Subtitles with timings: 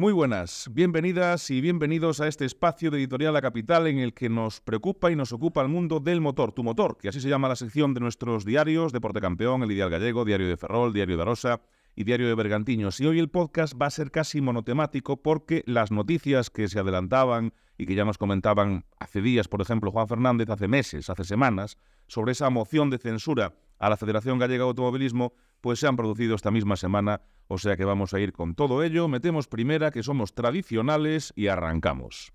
[0.00, 4.30] Muy buenas, bienvenidas y bienvenidos a este espacio de Editorial La Capital en el que
[4.30, 7.50] nos preocupa y nos ocupa el mundo del motor, tu motor, que así se llama
[7.50, 11.22] la sección de nuestros diarios, Deporte Campeón, El Ideal Gallego, Diario de Ferrol, Diario de
[11.22, 11.60] Arosa
[11.94, 12.98] y Diario de Bergantiños.
[12.98, 17.52] Y hoy el podcast va a ser casi monotemático porque las noticias que se adelantaban
[17.76, 21.76] y que ya nos comentaban hace días, por ejemplo, Juan Fernández, hace meses, hace semanas,
[22.06, 26.36] sobre esa moción de censura a la Federación Gallega de Automovilismo, pues se han producido
[26.36, 27.20] esta misma semana,
[27.52, 31.48] o sea que vamos a ir con todo ello, metemos primera que somos tradicionales y
[31.48, 32.32] arrancamos.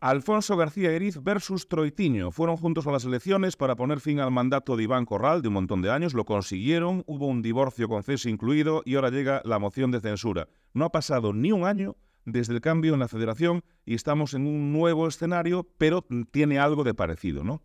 [0.00, 2.30] Alfonso García Eriz versus Troitiño.
[2.30, 5.54] Fueron juntos a las elecciones para poner fin al mandato de Iván Corral de un
[5.54, 6.14] montón de años.
[6.14, 10.48] Lo consiguieron, hubo un divorcio con cese incluido y ahora llega la moción de censura.
[10.72, 14.46] No ha pasado ni un año desde el cambio en la federación y estamos en
[14.46, 17.62] un nuevo escenario, pero tiene algo de parecido, ¿no?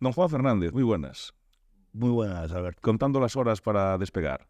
[0.00, 1.34] Don Juan Fernández, muy buenas.
[1.92, 2.80] Muy buenas, Albert.
[2.80, 4.48] Contando las horas para despegar.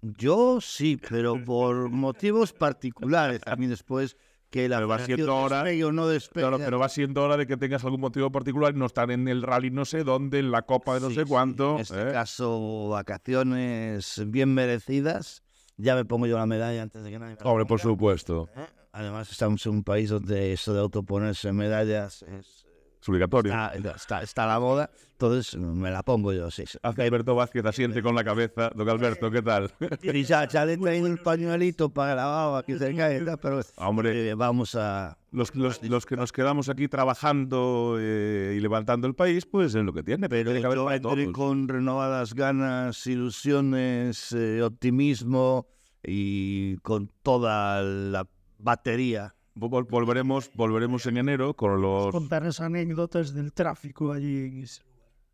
[0.00, 3.42] Yo sí, pero por motivos particulares.
[3.44, 4.16] A mí después
[4.50, 6.42] que la pero va siendo hora, o no despegue.
[6.42, 9.28] Claro, pero va siendo hora de que tengas algún motivo particular y no estar en
[9.28, 11.76] el rally no sé dónde, en la copa de no Sí, sé sí, cuánto.
[11.76, 12.12] En este ¿eh?
[12.12, 15.42] caso, vacaciones bien merecidas.
[15.76, 17.94] Ya me pongo yo la medalla antes de que nadie me Hombre, por ponga.
[17.94, 18.48] supuesto.
[18.56, 18.66] ¿Eh?
[18.92, 22.66] Además, estamos en un país donde eso de autoponerse medallas es,
[23.00, 23.52] Es obligatorio.
[23.52, 24.90] está, está, está la moda.
[25.12, 26.64] Entonces, me la pongo yo, sí.
[26.66, 26.78] sí.
[26.82, 28.70] Hace Alberto Vázquez asiente con la cabeza.
[28.74, 29.70] Don Alberto, ¿qué tal?
[30.02, 33.60] Y ya, ya le he traído el pañuelito para la baba que se cae, pero
[33.76, 35.16] Hombre, eh, vamos a...
[35.30, 39.84] los, los- los que nos quedamos aquí trabajando eh, y levantando el país, pues es
[39.84, 40.28] lo que tiene.
[40.28, 45.66] Pero tiene yo entré con renovadas ganas, ilusiones, eh, optimismo
[46.02, 48.26] y con toda la
[48.58, 49.34] batería.
[49.68, 52.10] Vol- volveremos, volveremos en enero con los...
[52.12, 54.64] contar las anécdotas del tráfico allí en.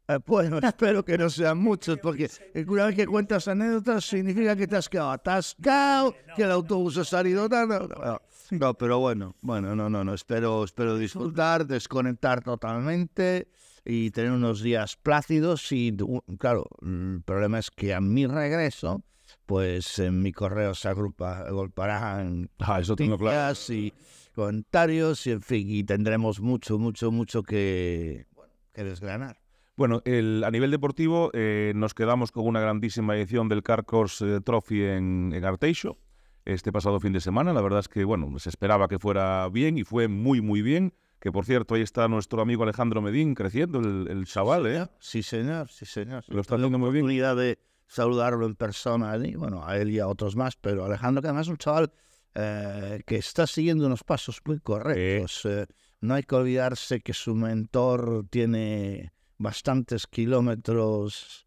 [0.09, 2.29] Eh, bueno, espero que no sean muchos, porque
[2.67, 7.05] una vez que cuentas anécdotas significa que te has quedado atascado, que el autobús ha
[7.05, 7.69] salido tan...
[7.69, 8.21] No, no,
[8.51, 13.49] no, pero bueno, bueno, no, no, no, espero, espero disfrutar, desconectar totalmente
[13.85, 15.97] y tener unos días plácidos y,
[16.39, 19.03] claro, el problema es que a mi regreso,
[19.47, 23.55] pues en mi correo se agrupa, agruparán Ah, eso tengo claro.
[23.71, 23.93] y
[24.35, 29.39] comentarios y en fin, y tendremos mucho, mucho, mucho que, bueno, que desgranar.
[29.77, 34.41] Bueno, el- a nivel deportivo eh, nos quedamos con una grandísima edición del Carcors eh,
[34.45, 35.99] Trophy en, en Arteixo
[36.45, 37.53] este pasado fin de semana.
[37.53, 40.93] La verdad es que, bueno, se esperaba que fuera bien y fue muy, muy bien.
[41.19, 44.87] Que, por cierto, ahí está nuestro amigo Alejandro Medín creciendo, el, el chaval, ¿eh?
[45.01, 46.25] Sí, señor, sí, señor.
[46.29, 47.07] Lo está haciendo muy bien.
[47.35, 51.29] de saludarlo en persona, allí, bueno, a él y a otros más, pero Alejandro, que
[51.29, 51.93] además es un chaval
[52.35, 55.45] eh, que está siguiendo unos pasos muy correctos.
[55.45, 55.67] eh,
[56.01, 61.47] no hay que olvidarse que su mentor tiene bastantes kilómetros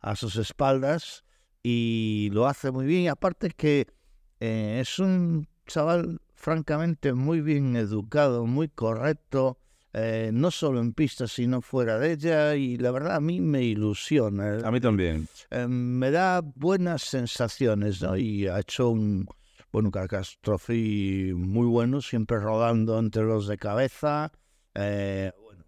[0.00, 1.24] a sus espaldas
[1.62, 3.02] y lo hace muy bien.
[3.02, 3.86] Y aparte que
[4.40, 9.58] eh, es un chaval francamente muy bien educado, muy correcto,
[10.00, 13.64] eh, no solo en pista, sino fuera de ella, y la verdad a mí me
[13.64, 14.58] ilusiona.
[14.64, 15.26] A mí también.
[15.50, 18.16] Eh, me da buenas sensaciones, ¿no?
[18.16, 19.26] Y ha hecho un,
[19.72, 19.90] bueno,
[20.40, 24.30] Trophy muy bueno, siempre rodando entre los de cabeza.
[24.74, 25.64] Eh, bueno,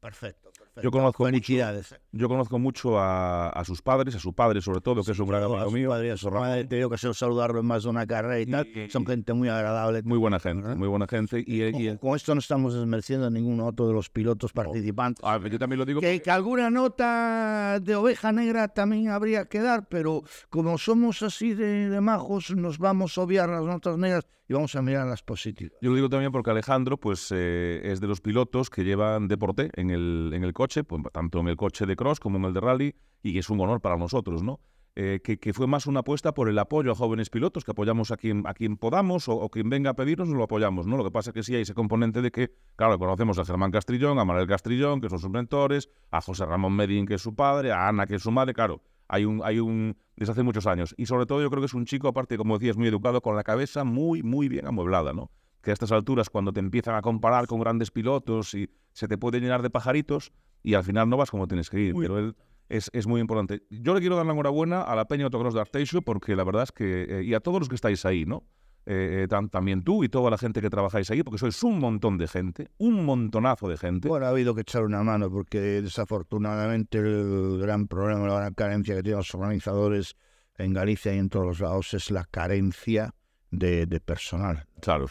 [0.00, 0.45] perfecto.
[0.82, 1.94] Yo conozco mucho- Felicidades.
[2.12, 5.28] Yo conozco mucho a, a sus padres, a su padre sobre todo, que es un
[5.28, 5.88] gran amigo mío.
[5.90, 8.46] padre y a su madre he tenido que saludarlo en más de una carrera y
[8.46, 8.66] tal.
[8.66, 10.02] Y- Son gente muy agradable.
[10.02, 10.76] Muy buena gente, ¿verdad?
[10.76, 11.42] muy buena gente.
[11.46, 15.24] Y, y- Con- esto no estamos desmereciendo a ningún otro de los pilotos participantes.
[15.24, 16.00] a ver, yo también lo digo.
[16.00, 21.54] Que, que alguna nota de oveja negra también habría que dar, pero como somos así
[21.54, 25.22] de, de majos, nos vamos a obviar las notas negras y vamos a mirar las
[25.22, 25.76] positivas.
[25.80, 29.70] Yo lo digo también porque Alejandro pues, eh, es de los pilotos que llevan deporte
[29.74, 32.54] en el, en el coche, pues, tanto en el coche de cross como en el
[32.54, 34.60] de rally, y es un honor para nosotros, ¿no?
[34.98, 38.12] Eh, que, que fue más una apuesta por el apoyo a jóvenes pilotos, que apoyamos
[38.12, 40.96] a quien, a podamos o, o quien venga a pedirnos, lo apoyamos, ¿no?
[40.96, 43.70] Lo que pasa es que sí hay ese componente de que, claro, conocemos a Germán
[43.70, 47.34] Castrillón, a Manuel Castrillón, que son sus mentores, a José Ramón Medín, que es su
[47.34, 50.66] padre, a Ana, que es su madre, claro, hay un, hay un, desde hace muchos
[50.66, 50.94] años.
[50.96, 53.36] Y sobre todo yo creo que es un chico, aparte, como decías, muy educado, con
[53.36, 55.30] la cabeza muy, muy bien amueblada, ¿no?
[55.62, 59.18] Que a estas alturas, cuando te empiezan a comparar con grandes pilotos y se te
[59.18, 60.32] puede llenar de pajaritos
[60.62, 62.04] y al final no vas como tienes que ir, Uy.
[62.04, 62.36] pero él
[62.68, 63.62] es, es muy importante.
[63.70, 66.64] Yo le quiero dar la enhorabuena a la Peña Autocross de Arteixo porque la verdad
[66.64, 68.44] es que, eh, y a todos los que estáis ahí, ¿no?
[68.88, 71.80] Eh, eh, tam- también tú y toda la gente que trabajáis ahí, porque sois un
[71.80, 74.06] montón de gente, un montonazo de gente.
[74.08, 78.94] Bueno, ha habido que echar una mano porque desafortunadamente el gran problema, la gran carencia
[78.94, 80.14] que tienen los organizadores
[80.56, 83.12] en Galicia y en todos los lados es la carencia
[83.50, 84.66] de, de personal.
[84.80, 85.06] Claro.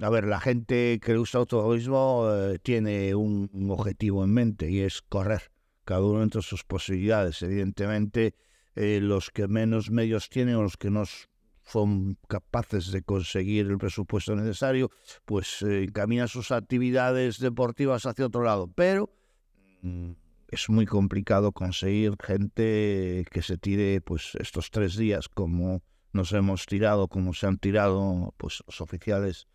[0.00, 4.80] A ver, la gente que usa automovilismo eh, tiene un, un objetivo en mente y
[4.80, 5.52] es correr,
[5.84, 7.42] cada uno entre sus posibilidades.
[7.42, 8.34] Evidentemente,
[8.74, 11.04] eh, los que menos medios tienen o los que no
[11.66, 14.90] son capaces de conseguir el presupuesto necesario,
[15.24, 18.68] pues eh, encaminan sus actividades deportivas hacia otro lado.
[18.74, 19.10] Pero
[19.82, 20.12] mm,
[20.48, 25.82] es muy complicado conseguir gente que se tire pues estos tres días como
[26.12, 29.48] nos hemos tirado, como se han tirado pues los oficiales.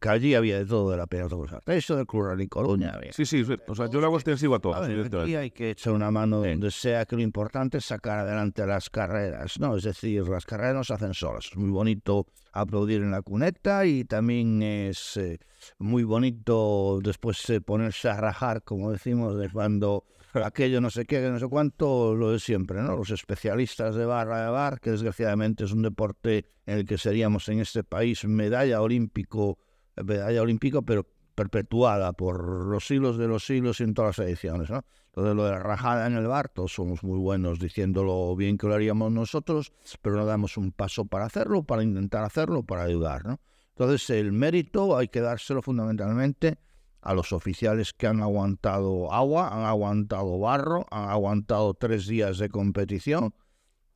[0.00, 1.26] Que allí había de todo de la pena
[1.66, 2.92] Eso del Club Rally Coruña.
[2.94, 3.12] había.
[3.12, 3.54] Sí, sí, sí.
[3.66, 4.88] O sea, yo lo hago extensivo a A todos.
[4.88, 8.66] ver, aquí hay que echar una mano donde sea que lo importante es sacar adelante
[8.66, 9.76] las carreras, ¿no?
[9.76, 11.46] Es decir, las carreras no se hacen solas.
[11.50, 15.38] Es muy bonito aplaudir en la cuneta y también es eh,
[15.78, 21.20] muy bonito después eh, ponerse a rajar, como decimos, de cuando aquello no sé qué,
[21.30, 22.96] no sé cuánto, lo de siempre, ¿no?
[22.96, 27.48] Los especialistas de barra de bar, que desgraciadamente es un deporte en el que seríamos
[27.48, 29.58] en este país medalla olímpico,
[30.02, 34.84] medalla olímpico, pero perpetuada por los siglos de los siglos en todas las ediciones, ¿no?
[35.06, 38.66] Entonces, lo de la rajada en el bar, todos somos muy buenos diciéndolo bien que
[38.66, 43.24] lo haríamos nosotros, pero no damos un paso para hacerlo, para intentar hacerlo, para ayudar,
[43.24, 43.40] ¿no?
[43.70, 46.58] Entonces, el mérito hay que dárselo fundamentalmente
[47.00, 52.48] a los oficiales que han aguantado agua, han aguantado barro, han aguantado tres días de
[52.48, 53.34] competición,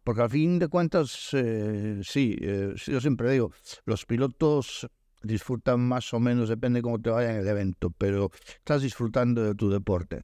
[0.04, 3.52] porque al fin de cuentas, eh, sí, eh, yo siempre digo,
[3.84, 4.88] los pilotos
[5.22, 9.54] disfrutan más o menos, depende cómo te vaya en el evento, pero estás disfrutando de
[9.54, 10.22] tu deporte.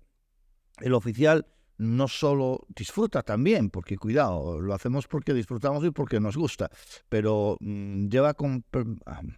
[0.81, 1.47] El oficial
[1.77, 6.71] no solo disfruta también, porque cuidado, lo hacemos porque disfrutamos y porque nos gusta,
[7.09, 8.87] pero mm, lleva con, per-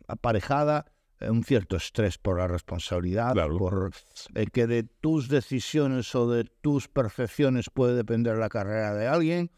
[0.06, 0.84] aparejada
[1.20, 3.56] eh, un cierto estrés por la responsabilidad, Claro.
[3.56, 3.90] por
[4.34, 9.50] eh, que de tus decisiones o de tus perfecciones puede depender la carrera de alguien.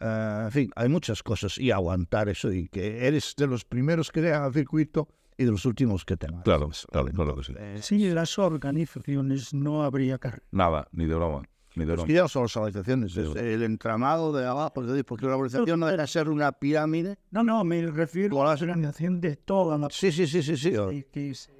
[0.00, 4.12] Eh, en fin, hay muchas cosas y aguantar eso y que eres de los primeros
[4.12, 7.54] que llegan al circuito y de los últimos que te Claro, claro, claro que sí.
[7.80, 10.44] Sin las organizaciones no habría carrera.
[10.50, 11.42] Nada, ni de broma.
[11.74, 12.06] Ni de Es broma.
[12.06, 13.38] que ya son las organizaciones, es Sí.
[13.38, 17.18] el entramado de abajo, es decir, porque la organización no debe ser una pirámide.
[17.30, 20.70] No, no, me refiero a la organización de toda la Sí, sí, sí, sí, sí.
[20.72, 21.52] que- que se-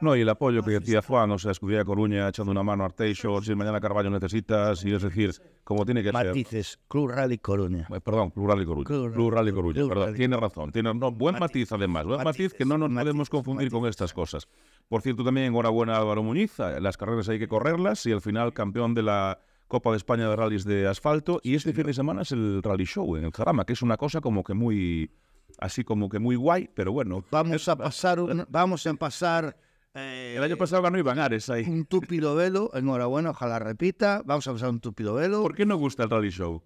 [0.00, 2.86] No, y el apoyo que decía Juan, o sea, Escudería Coruña echando una mano a
[2.86, 5.32] Arteixo, si mañana Carballo necesitas, y es decir,
[5.64, 6.26] como tiene que ser.
[6.28, 7.86] Matices, Club Rally Coruña.
[7.92, 8.84] Eh, Perdón, Plural y Coruña.
[8.86, 10.04] Club- Plural y Coruña, Club perdón.
[10.06, 10.16] Rally.
[10.18, 10.72] Tiene razón.
[10.72, 12.04] Tiene, no, buen matiz, además.
[12.04, 13.96] Buen matiz Matices, que no nos matices, podemos confundir con matices.
[14.02, 14.48] estas cosas.
[14.88, 16.58] Por cierto, también enhorabuena a Álvaro Muñiz.
[16.60, 20.28] eh, Las carreras hay que correrlas y al final campeón de la Copa de España
[20.30, 21.40] de Rallys de Asfalto.
[21.42, 23.96] Y este fin de semana es el Rally Show en el Jarama, que es una
[23.96, 25.10] cosa como que muy.
[25.58, 27.24] Así como que muy guay, pero bueno.
[27.32, 29.56] Vamos a pasar, un- vamos a pasar
[29.98, 31.64] eh, El año pasado ganó Iván Ares ahí.
[31.64, 34.22] un tupido velo, enhorabuena, ojalá repita.
[34.24, 35.42] Vamos a pasar un tupido velo.
[35.42, 36.62] ¿Por qué no gusta el Rally Show?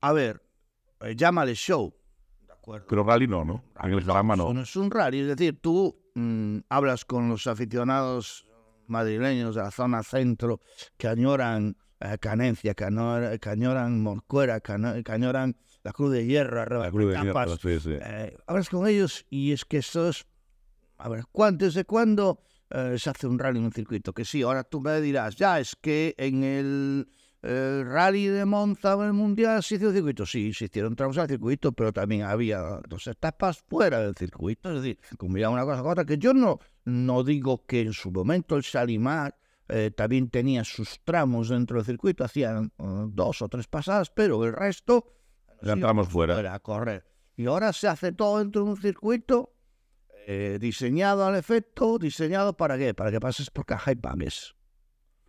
[0.00, 0.42] A ver,
[1.00, 1.94] eh, llámale show.
[2.46, 2.86] De acuerdo.
[2.88, 3.64] Pero Rally no, ¿no?
[3.82, 4.54] En el Jarama Eso no.
[4.54, 8.46] no es un rally, es decir, tú mm, hablas con los aficionados
[8.86, 10.60] madrileños de la zona centro
[10.96, 14.72] que añoran eh, Canencia, que, añor- que añoran Morcuera, que,
[15.12, 17.98] añoran la Cruz de Hierro, arriba La Cruz de sí, sí.
[18.00, 20.26] Eh, hablas con ellos y es que eso es...
[20.98, 24.12] A ver, ¿cuánto, ¿desde cuándo eh, se hace un rally en un circuito?
[24.12, 27.08] Que sí, ahora tú me dirás, ya, es que en el
[27.42, 30.26] eh, rally de Monza o el Mundial se hizo el circuito.
[30.26, 34.70] Sí, se hicieron tramos al circuito, pero también había dos etapas fuera del circuito.
[34.70, 38.10] Es decir, combinaba una cosa con otra, que yo no, no digo que en su
[38.10, 39.36] momento el Salimar
[39.68, 44.44] eh, también tenía sus tramos dentro del circuito, hacían eh, dos o tres pasadas, pero
[44.44, 45.14] el resto
[45.62, 46.34] Ya sí, entramos fuera.
[46.34, 47.04] fuera a correr.
[47.36, 49.54] Y ahora se hace todo dentro de un circuito
[50.32, 52.94] eh, diseñado al efecto, diseñado para qué?
[52.94, 54.54] Para que pases por caja y pagues.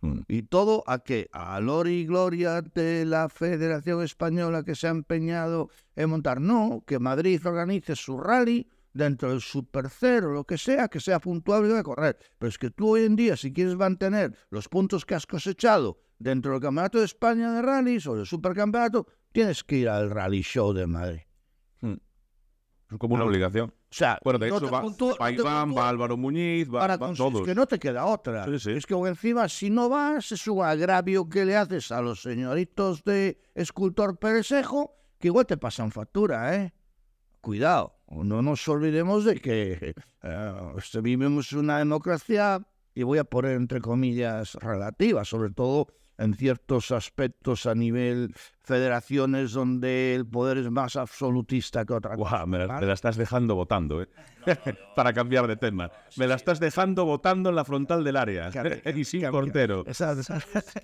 [0.00, 0.20] Mm.
[0.28, 1.28] Y todo a qué?
[1.32, 6.40] A lor y gloria de la Federación Española que se ha empeñado en montar.
[6.40, 11.18] No, que Madrid organice su rally dentro del Super Cero, lo que sea, que sea
[11.18, 12.16] puntuable de correr.
[12.38, 15.98] Pero es que tú hoy en día, si quieres mantener los puntos que has cosechado
[16.20, 20.42] dentro del Campeonato de España de rallies o del Supercampeonato, tienes que ir al Rally
[20.42, 21.22] Show de Madrid.
[21.82, 23.74] Es como una obligación.
[23.92, 26.98] O sea, Bueno, de no hecho va, puntúa- va Iván, va Álvaro Muñiz, va, para
[26.98, 27.40] cons- todos.
[27.42, 28.46] Es que no te queda otra.
[28.46, 28.70] Sí, sí.
[28.70, 33.04] Es que encima, si no vas, es un agravio que le haces a los señoritos
[33.04, 36.72] de escultor Peresejo, que igual te pasan factura, ¿eh?
[37.42, 43.80] Cuidado, no nos olvidemos de que eh, vivimos una democracia, y voy a poner entre
[43.80, 45.88] comillas relativa, sobre todo
[46.22, 52.46] en ciertos aspectos a nivel federaciones donde el poder es más absolutista que otra cosa.
[52.46, 54.08] Me, la, me la estás dejando votando, ¿eh?
[54.96, 55.90] Para cambiar de tema.
[56.16, 58.50] Me la estás dejando votando en la frontal del área.
[58.94, 59.84] y sin portero.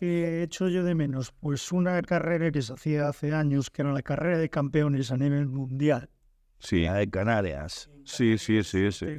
[0.00, 1.32] que he hecho yo de menos?
[1.40, 5.16] Pues una carrera que se hacía hace años, que era la carrera de campeones a
[5.16, 6.10] nivel mundial,
[6.60, 7.88] Sí, la de Canarias.
[8.04, 9.18] sí, sí, sí, sí.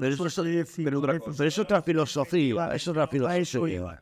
[0.00, 3.32] Pero eso, es- pero otra, pero es otra filosofía, es otra filosofía.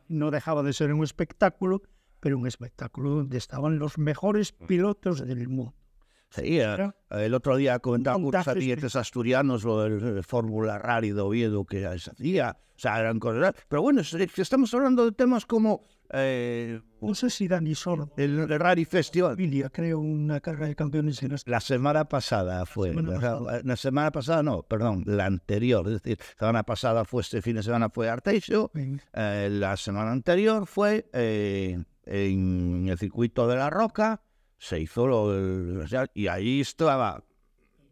[0.07, 1.81] No dejaba de ser un espectáculo,
[2.19, 5.73] pero un espectáculo donde estaban los mejores pilotos del mundo.
[6.31, 11.21] Sí, eh, el otro día comentaba con satélites asturianos lo del eh, Fórmula Rally de
[11.21, 13.55] Oviedo que se hacía, o sea, eran cosas.
[13.67, 18.85] Pero bueno, estamos hablando de temas como eh, No sé si Dani Sordo el Rally
[18.85, 19.31] Festival.
[19.35, 21.35] Familia creo una carrera de campeones en.
[21.45, 22.89] La semana pasada fue.
[22.89, 23.61] semana La, pasada.
[23.63, 25.87] la semana pasada no, perdón, la anterior.
[25.87, 28.71] Es decir, la semana pasada fue este fin de semana fue Arteixo.
[29.13, 34.21] eh, la semana anterior fue eh, en el circuito de la Roca.
[34.59, 37.23] Se hizo lo del- y ahí estaba,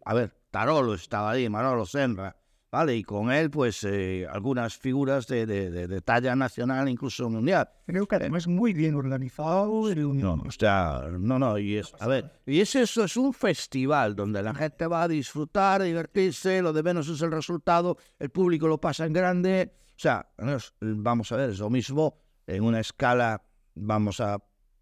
[0.06, 2.36] a ver, Tarolo estaba ahí, Manolo Senra,
[2.70, 2.96] ¿vale?
[2.98, 7.70] Y con él, pues, eh, algunas figuras de, de- de- de talla nacional, incluso mundial.
[7.86, 9.90] Creo que además muy bien organizado.
[9.90, 10.06] el-
[10.46, 14.44] O sea, no, no, y es, a ver, y es eso, es un festival donde
[14.44, 18.68] la gente va a disfrutar, a divertirse, lo de menos es el resultado, el público
[18.68, 22.82] lo pasa en grande, o sea, no vamos a ver, es lo mismo en una
[22.82, 23.42] escala,
[23.76, 24.38] vamos a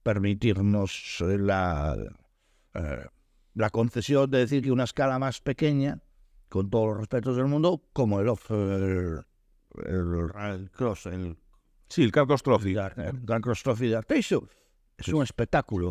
[0.05, 1.97] permitirnos eh, la,
[2.75, 3.05] eh,
[3.55, 6.00] la concesión de decir que una escala más pequeña,
[6.47, 9.25] con todos los respetos del mundo, como el, off- el,
[9.83, 11.35] el, el cross, el
[11.89, 12.75] Sí, el Carlos Trophy.
[12.75, 14.47] el Cross Trophy de Arteixo.
[14.97, 15.89] Es un espectáculo.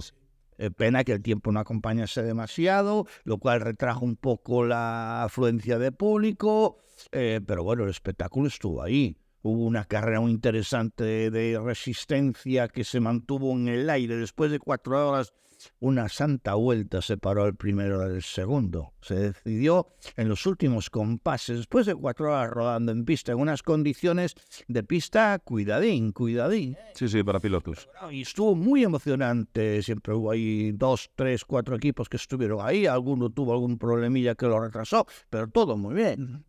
[0.58, 5.78] Eh, pena que el tiempo no acompañase demasiado, lo cual retrajo un poco la afluencia
[5.80, 6.78] de público,
[7.10, 9.16] eh, pero bueno, el espectáculo estuvo ahí.
[9.46, 14.16] Hubo una carrera muy interesante de resistencia que se mantuvo en el aire.
[14.16, 15.34] Después de cuatro horas,
[15.80, 18.94] una santa vuelta separó el primero del segundo.
[19.02, 23.62] Se decidió en los últimos compases, después de cuatro horas rodando en pista, en unas
[23.62, 24.34] condiciones
[24.66, 26.78] de pista cuidadín, cuidadín.
[26.94, 27.86] Sí, sí, para pilotos.
[28.10, 29.82] Y estuvo muy emocionante.
[29.82, 32.86] Siempre hubo ahí dos, tres, cuatro equipos que estuvieron ahí.
[32.86, 36.46] Alguno tuvo algún problemilla que lo retrasó, pero todo muy bien.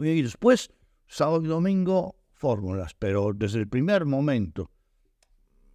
[0.00, 0.72] Y después,
[1.10, 2.94] sábado y domingo, fórmulas.
[2.98, 4.70] Pero desde el primer momento,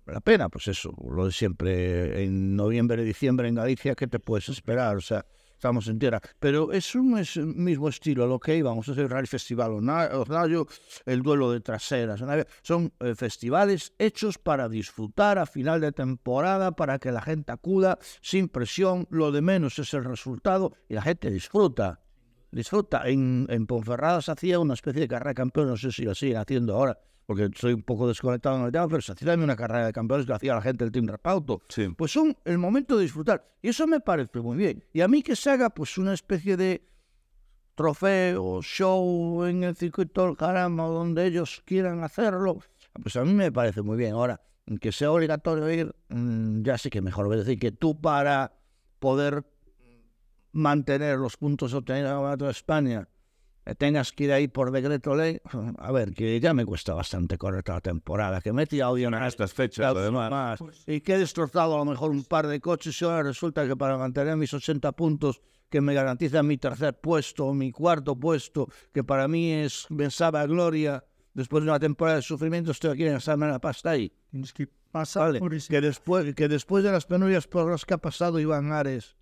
[0.07, 2.23] la pena, pues eso, lo de siempre.
[2.23, 4.95] En noviembre, diciembre en Galicia, ¿qué te puedes esperar?
[4.95, 6.21] O sea, estamos en tierra.
[6.39, 8.87] Pero es un el mismo estilo a lo que íbamos.
[8.87, 10.67] Es el Rally Festival Oznayo,
[11.05, 12.23] el duelo de traseras.
[12.61, 17.97] Son eh, festivales hechos para disfrutar a final de temporada, para que la gente acuda
[18.21, 19.07] sin presión.
[19.09, 22.04] Lo de menos es el resultado y la gente disfruta.
[22.55, 23.01] Disfruta.
[23.09, 26.15] En, en Ponferrada se hacía una especie de carrera de campeones, no sé si lo
[26.15, 29.43] siguen haciendo ahora, porque soy un poco desconectado en el tema, pero se hacía también
[29.43, 31.89] una carrera de campeones que hacía la gente del Team Repauto Sí.
[31.89, 33.45] pues son el momento de disfrutar.
[33.61, 34.85] Y eso me parece muy bien.
[34.93, 36.87] Y a mí que se haga pues una especie de
[37.75, 42.59] trofeo, show en el circuito del Jarama, donde ellos quieran hacerlo,
[43.03, 44.13] pues a mí me parece muy bien.
[44.13, 44.39] Ahora,
[44.79, 47.29] que sea obligatorio ir, mm, ya sí que mejor.
[47.33, 48.53] Es decir, que tú para
[48.99, 49.43] poder
[50.55, 53.09] mantener los puntos obtenidos en el Campeonato de España
[53.65, 55.41] eh, tengas que ir ahí por decreto ley,
[55.77, 58.97] a ver, que ya me cuesta bastante correr toda la temporada, que me he tirado
[58.97, 60.31] yo A estas fechas, además.
[60.31, 60.59] más.
[60.87, 63.75] Y que he destrozado a lo mejor un par de coches y ahora resulta que
[63.75, 69.03] para mantener mis 80 puntos que me garantizan mi tercer puesto, mi cuarto puesto, que
[69.03, 73.05] para mí es me sabe a gloria, después de una temporada de sufrimiento estoy aquí
[73.05, 74.13] en echarme la pasta ahí.
[74.29, 77.83] Tienes que pasar Vale, por ese que después, que después de las penurias por las
[77.83, 79.17] que ha pasado Iván Ares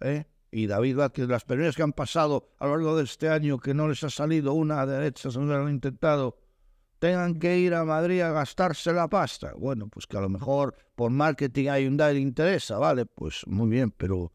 [0.00, 0.24] ¿eh?
[0.54, 3.74] Y David Vázquez, las penurias que han pasado a lo largo de este año, que
[3.74, 6.38] no les ha salido una a derechas, no lo han intentado,
[7.00, 9.52] tengan que ir a Madrid a gastarse la pasta.
[9.58, 13.04] Bueno, pues que a lo mejor por marketing a Hyundai le interesa, ¿vale?
[13.04, 14.30] Pues muy bien, pero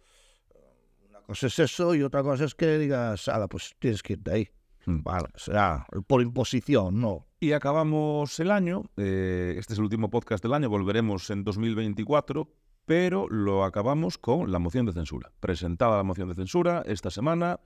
[1.09, 4.31] una cosa es eso y otra cosa es que digas, ala, pues tienes que irte
[4.31, 4.49] ahí.
[4.87, 5.01] Mm.
[5.01, 7.27] Vale, será por imposición, no.
[7.39, 12.51] Y acabamos el año, eh, este es el último podcast del año, volveremos en 2024,
[12.89, 15.31] pero lo acabamos con la moción de censura.
[15.39, 17.59] Presentada la moción de censura esta semana.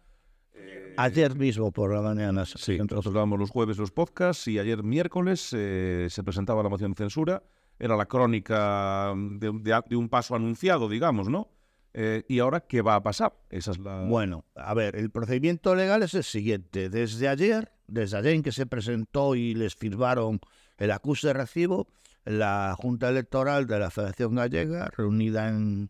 [0.98, 2.46] Ayer mismo por la mañana.
[2.46, 6.92] Sí, nosotros grabamos los jueves los podcasts y ayer miércoles eh, se presentaba la moción
[6.92, 7.42] de censura.
[7.80, 11.48] Era la crónica de, de- de un paso anunciado, digamos, ¿no?
[11.94, 13.34] Eh, y ahora, ¿qué va a pasar?
[13.50, 14.03] Esa es la...
[14.03, 16.89] Bueno, a ver, el procedimiento legal es el siguiente.
[16.89, 20.42] Desde ayer, desde ayer en que se presentó y les firmaron
[20.77, 21.88] el acuse de recibo,
[22.25, 25.89] la Junta Electoral de la Federación Gallega, reunida en,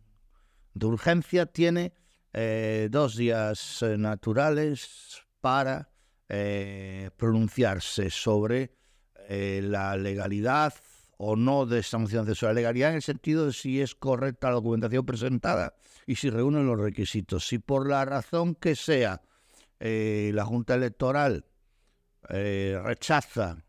[0.74, 1.94] de urgencia, tiene
[2.34, 5.90] eh, dos días eh, naturales para
[6.30, 8.75] eh, pronunciarse sobre
[9.30, 10.74] eh, la legalidad
[11.18, 12.54] o no de de censura.
[12.54, 15.75] Legalidad en el sentido de si es correcta la documentación presentada
[16.08, 17.48] y si reúne los requisitos.
[17.48, 19.22] Si por la razón que sea
[19.80, 21.46] la Junta Electoral
[22.30, 23.63] rechaza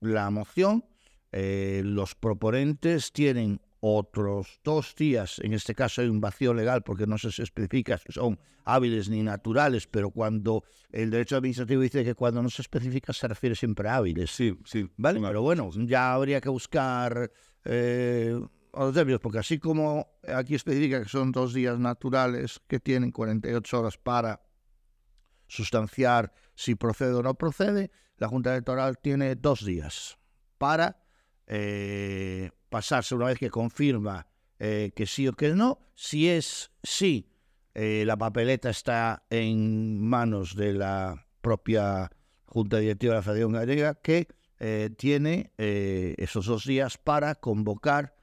[0.00, 0.84] la moción,
[1.32, 5.40] eh, los proponentes tienen otros dos días.
[5.42, 9.22] En este caso hay un vacío legal porque no se especifica si son hábiles ni
[9.22, 13.88] naturales, pero cuando el derecho administrativo dice que cuando no se especifica se refiere siempre
[13.88, 14.30] a hábiles.
[14.30, 14.90] Sí, sí.
[14.96, 15.20] ¿Vale?
[15.20, 17.32] Pero bueno, ya habría que buscar
[17.64, 18.38] eh,
[18.74, 23.80] los términos, porque así como aquí especifica que son dos días naturales que tienen 48
[23.80, 24.42] horas para
[25.48, 30.18] sustanciar si procede o no procede, la Junta Electoral tiene dos días
[30.58, 30.99] para
[31.52, 34.28] eh, pasarse una vez que confirma
[34.60, 35.80] eh, que sí o que no.
[35.96, 37.28] Si es sí,
[37.74, 42.08] eh, la papeleta está en manos de la propia
[42.44, 44.28] Junta Directiva de la Federación Gallega que
[44.98, 48.14] tiene esos dos días para convocar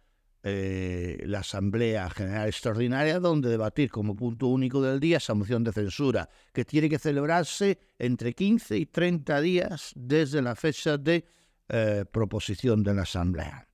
[0.44, 6.30] la Asamblea General Extraordinaria, donde debatir como punto único del día esa moción de censura,
[6.54, 11.26] que tiene que celebrarse entre 15 y 30 días desde la fecha de
[11.70, 13.68] eh, proposición de la Asamblea.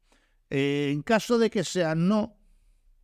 [0.50, 2.38] Eh, en caso de que sea no,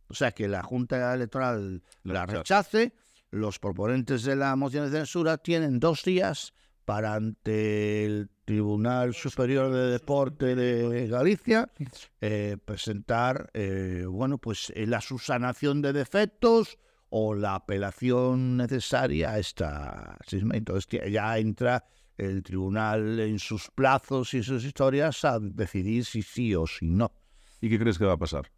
[0.08, 2.92] o sea, que la Junta Electoral la rechace,
[3.30, 6.52] los proponentes de la moción de censura tienen dos días
[6.84, 11.70] para ante el Tribunal Superior de Deporte de Galicia
[12.20, 13.50] eh, presentar,
[14.08, 16.78] bueno, pues la subsanación de defectos
[17.10, 21.84] o la apelación necesaria a esta Entonces ya entra
[22.16, 27.12] el tribunal en sus plazos y sus historias a decidir si sí o si no.
[27.60, 28.50] ¿Y qué crees que va a pasar?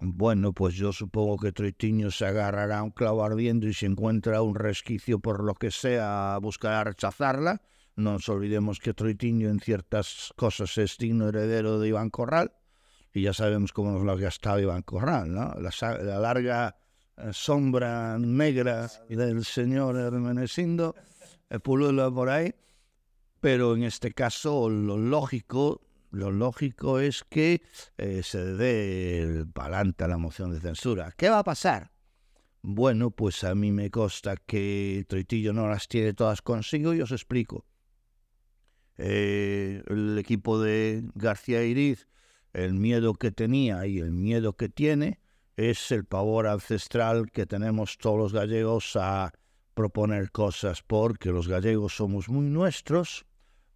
[0.00, 4.42] Bueno, pues yo supongo que Troitiño se agarrará a un clavo ardiendo y si encuentra
[4.42, 7.62] un resquicio por lo que sea, buscará rechazarla.
[7.94, 12.52] No nos olvidemos que Troitiño en ciertas cosas es digno heredero de Iván Corral
[13.14, 15.54] y ya sabemos cómo nos lo ha gastado Iván Corral, ¿no?
[15.60, 16.76] La, larga
[17.16, 20.96] eh, sombra negra del señor Hermenesindo
[21.48, 22.52] eh, pulula por ahí
[23.42, 25.80] pero en este caso lo lógico,
[26.12, 27.60] lo lógico es que
[27.98, 31.12] eh, se dé palante a la moción de censura.
[31.16, 31.90] ¿Qué va a pasar?
[32.62, 37.10] Bueno, pues a mí me consta que Troitillo no las tiene todas consigo y os
[37.10, 37.66] explico.
[38.96, 42.06] Eh, el equipo de García Iriz,
[42.52, 45.18] el miedo que tenía y el miedo que tiene
[45.56, 49.32] es el pavor ancestral que tenemos todos los gallegos a
[49.74, 53.26] proponer cosas porque los gallegos somos muy nuestros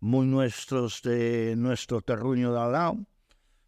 [0.06, 2.96] muy nuestros de nuestro terruño de al lado.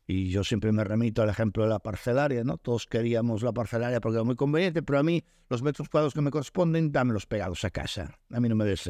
[0.06, 2.56] Y yo siempre me remito al ejemplo de la parcelaria, ¿no?
[2.56, 6.22] Todos queríamos la parcelaria porque era muy conveniente, pero a mí los metros cuadrados que
[6.22, 8.18] me corresponden, dámelos pegados a casa.
[8.30, 8.88] A mí no me des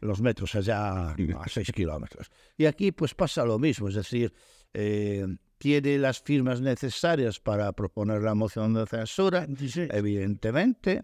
[0.00, 2.30] los metros allá a seis kilómetros.
[2.58, 4.34] Y aquí pues pasa lo mismo, es decir,
[4.74, 5.24] eh,
[5.56, 11.02] tiene las firmas necesarias para proponer la moción de censura, evidentemente,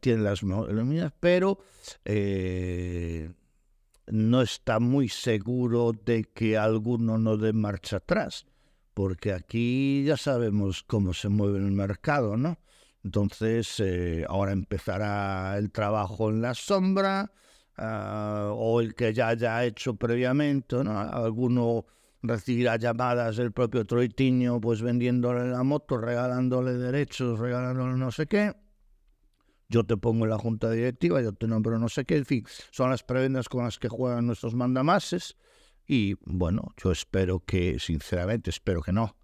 [0.00, 1.58] tiene las mías, pero
[2.04, 3.30] eh,
[4.06, 8.46] no está muy seguro de que alguno no dé marcha atrás,
[8.94, 12.58] porque aquí ya sabemos cómo se mueve el mercado, ¿no?
[13.04, 17.32] Entonces, eh, ahora empezará el trabajo en la sombra,
[17.76, 20.98] ah, o el que ya haya hecho previamente, ¿no?
[20.98, 21.86] Alguno
[22.22, 28.54] recibirá llamadas del propio Troitiño, pues vendiéndole la moto, regalándole derechos, regalándole no sé qué
[29.72, 32.44] yo te pongo en la junta directiva, yo te nombro no sé qué, en fin,
[32.70, 35.36] son las prebendas con las que juegan nuestros mandamases
[35.86, 39.16] y bueno, yo espero que, sinceramente, espero que no,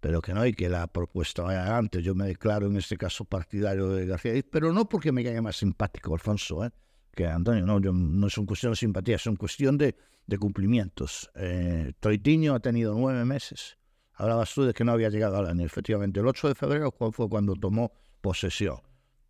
[0.00, 2.02] pero que no y que la propuesta vaya adelante.
[2.02, 5.56] Yo me declaro en este caso partidario de García pero no porque me caiga más
[5.56, 6.70] simpático Alfonso, ¿eh?
[7.14, 9.94] que Antonio, no, no es una cuestión de simpatía, una cuestión de,
[10.26, 11.30] de cumplimientos.
[11.36, 13.78] Eh, Troitiño ha tenido nueve meses.
[14.14, 15.64] Hablabas tú de que no había llegado al año.
[15.64, 18.80] Efectivamente, el 8 de febrero fue cuando tomó posesión.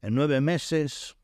[0.05, 1.17] En nueve meses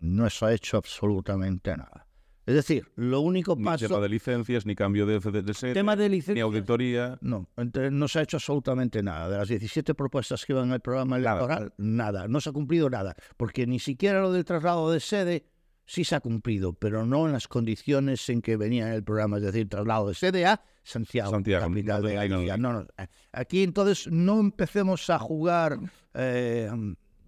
[0.00, 2.06] no se ha hecho absolutamente nada.
[2.44, 3.84] Es decir, lo único paso...
[3.84, 5.18] Ni tema de licencias, ni cambio de,
[5.54, 7.16] sede, tema de licencias, ni auditoría...
[7.22, 9.30] No, no se ha hecho absolutamente nada.
[9.30, 12.12] De las 17 propuestas que iban en el programa electoral, nada.
[12.12, 12.28] nada.
[12.28, 13.14] No se ha cumplido nada.
[13.38, 15.46] Porque ni siquiera lo del traslado de sede
[15.86, 19.38] sí se ha cumplido, pero no en las condiciones en que venía en el programa,
[19.38, 22.86] es decir, traslado de sede a Santiago, Santiago capital de No, no.
[23.32, 25.78] Aquí entonces no empecemos a jugar...
[26.12, 26.68] Eh,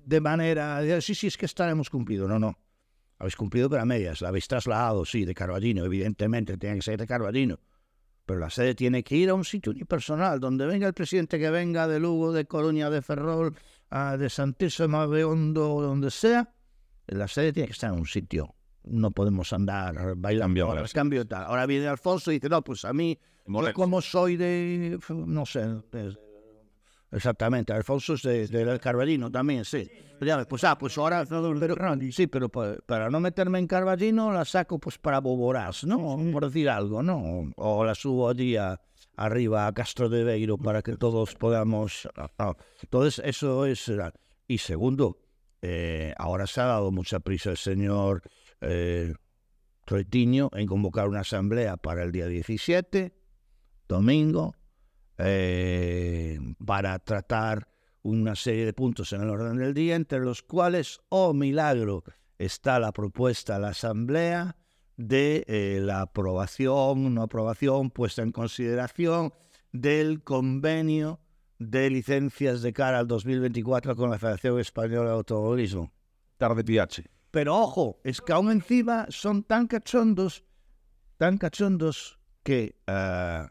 [0.05, 2.29] de manera, de, sí, sí, es que estaremos cumplido.
[2.29, 2.59] No, no.
[3.19, 4.21] Habéis cumplido pero a medias.
[4.21, 5.85] La habéis trasladado, sí, de Carvallino.
[5.85, 7.59] Evidentemente, tiene que ser de Carvallino.
[8.27, 11.51] Pero la sede tiene que ir a un sitio unipersonal, donde venga el presidente que
[11.51, 13.55] venga de Lugo, de Coruña, de Ferrol,
[14.19, 16.51] de Santísima, de Hondo, donde sea.
[17.07, 18.55] La sede tiene que estar en un sitio.
[18.85, 20.67] No podemos andar bailando.
[20.67, 21.45] Ahora, cambio tal.
[21.45, 23.19] Ahora viene Alfonso y dice, no, pues a mí,
[23.75, 25.67] como soy de, no sé,
[27.15, 29.89] Exactamente, Alfonso es de- del Carballino también, sí.
[30.21, 34.45] Ya, Pues, ah, pues ahora, pero, sí, pero pa- para no meterme en Carballino la
[34.45, 36.17] saco pues para Boborás, ¿no?
[36.33, 37.53] Por decir algo, ¿no?
[37.57, 38.81] O la subo allí a-
[39.17, 42.09] arriba a Castro de Beiro para que todos podamos...
[42.39, 42.57] no.
[42.83, 43.93] Entonces, eso es...
[44.49, 45.19] Y segundo,
[45.63, 48.23] eh, ahora se ha dado mucha prisa el señor
[48.61, 49.15] eh,
[49.85, 53.15] Troitiño en convocar una asamblea para el día 17,
[53.89, 54.55] domingo,
[55.19, 57.69] eh, para tratar
[58.03, 62.05] una serie de puntos en el orden del día, entre los cuales, oh milagro,
[62.39, 64.57] está la propuesta a la Asamblea
[64.97, 69.33] de eh, la aprobación, no aprobación, puesta en consideración
[69.73, 71.21] del convenio
[71.59, 75.93] de licencias de cara al 2024 con la Federación Española de Automovilismo.
[76.37, 77.05] Tarde PH.
[77.31, 80.45] Pero ojo, es que aún encima son tan cachondos,
[81.17, 83.49] tan cachondos que, eh,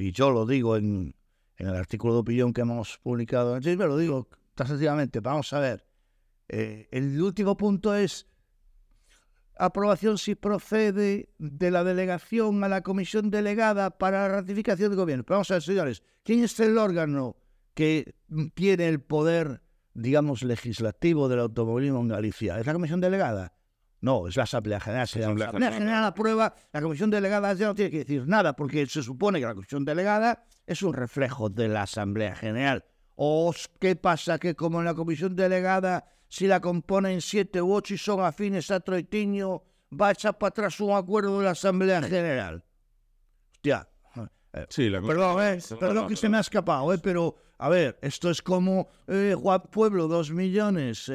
[0.00, 1.14] y yo lo digo en,
[1.56, 5.60] en el artículo de opinión que hemos publicado en Chisme, lo digo taxativamente, vamos a
[5.60, 5.86] ver.
[6.48, 8.26] Eh, el último punto es
[9.56, 15.24] aprobación si procede de la delegación a la comisión delegada para la ratificación del gobierno.
[15.28, 17.36] Vamos a ver, señores, ¿quién es el órgano
[17.74, 18.14] que
[18.54, 19.62] tiene el poder,
[19.94, 22.58] digamos, legislativo del automovilismo en Galicia?
[22.58, 23.52] ¿Es la comisión delegada?
[24.02, 25.00] No, es la Asamblea General.
[25.14, 28.86] La Asamblea Asamblea General aprueba, la comisión delegada ya no tiene que decir nada, porque
[28.86, 32.84] se supone que la comisión delegada es un reflejo de la Asamblea General.
[33.16, 34.38] ¿O qué pasa?
[34.38, 38.70] Que como en la comisión delegada, si la componen siete u ocho y son afines
[38.70, 39.62] a Troitiño,
[40.00, 42.64] va a echar para atrás un acuerdo de la Asamblea General.
[43.52, 43.86] Hostia.
[44.54, 47.98] eh, Sí, la Perdón, eh, perdón que se me ha escapado, eh, pero a ver,
[48.00, 51.12] esto es como eh, Juan Pueblo, dos millones,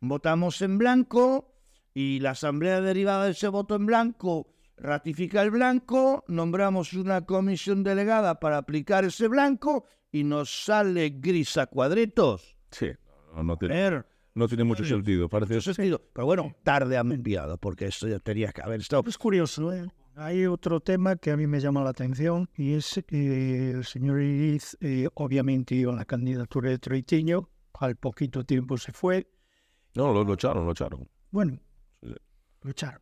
[0.00, 1.57] votamos en blanco
[1.98, 7.82] y la asamblea derivada de ese voto en blanco ratifica el blanco, nombramos una comisión
[7.82, 12.56] delegada para aplicar ese blanco y nos sale gris a cuadritos.
[12.70, 12.86] Sí,
[13.34, 15.28] no, no A tiene, ver, no tiene mucho sentido.
[15.28, 16.00] Parece mucho sentido.
[16.12, 19.02] Pero bueno, tarde han enviado, porque esto ya tenía que haber estado.
[19.08, 19.84] Es curioso, ¿eh?
[20.14, 24.20] Hay otro tema que a mí me llama la atención y es que el señor
[24.20, 29.28] Iriz eh, obviamente iba a la candidatura de Troitiño, al poquito tiempo se fue,
[29.96, 31.08] No, lo, lo echaron, lo echaron.
[31.32, 31.58] bueno,
[32.64, 33.00] Echaron.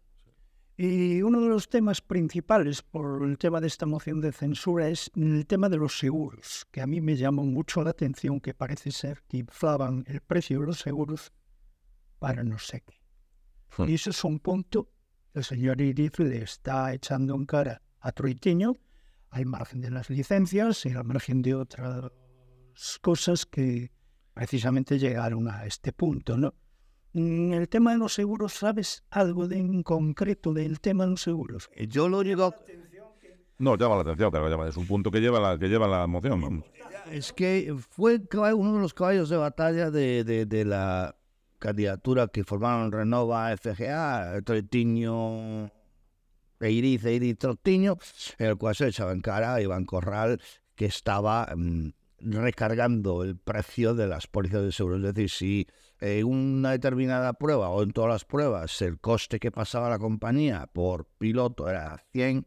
[0.79, 5.11] Y uno de los temas principales por el tema de esta moción de censura es
[5.17, 8.91] el tema de los seguros, que a mí me llamó mucho la atención que parece
[8.91, 11.33] ser que inflaban el precio de los seguros
[12.19, 13.01] para no sé qué.
[13.79, 13.89] Hmm.
[13.89, 14.91] Y eso es un punto
[15.33, 18.75] que el señor Iriz le está echando en cara a Troitiño,
[19.31, 22.11] al margen de las licencias y al margen de otras
[23.01, 23.93] cosas que
[24.35, 26.53] precisamente llegaron a este punto, ¿no?
[27.19, 31.71] El tema de los seguros, ¿sabes algo de, en concreto del tema de los seguros?
[31.89, 32.55] Yo lo único
[33.59, 36.07] No, llama la atención, pero llama, es un punto que lleva la, que lleva la
[36.07, 36.41] moción.
[36.43, 36.65] vamos.
[37.11, 38.21] Es que fue
[38.55, 41.17] uno de los caballos de batalla de, de- de la
[41.59, 45.71] candidatura que formaron Renova, FGA, Troitiño,
[46.61, 47.97] Eiriz, Eiriz, Troitiño,
[48.39, 50.41] en el cual se echaba en cara a Iván Corral,
[50.75, 51.89] que estaba mm,
[52.21, 54.97] recargando el precio de las pólizas de seguro.
[54.97, 55.67] Es decir, si
[56.01, 60.69] en una determinada prueba o en todas las pruebas el coste que pasaba la compañía
[60.73, 62.47] por piloto era 100,